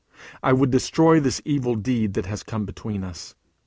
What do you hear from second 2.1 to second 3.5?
that has come between us.